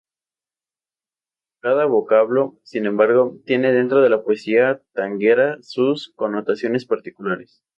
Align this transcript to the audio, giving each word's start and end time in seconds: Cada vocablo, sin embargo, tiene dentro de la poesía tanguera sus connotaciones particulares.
Cada 1.59 1.85
vocablo, 1.85 2.57
sin 2.63 2.87
embargo, 2.87 3.37
tiene 3.45 3.71
dentro 3.71 4.01
de 4.01 4.09
la 4.09 4.23
poesía 4.23 4.81
tanguera 4.93 5.59
sus 5.61 6.11
connotaciones 6.15 6.85
particulares. 6.87 7.61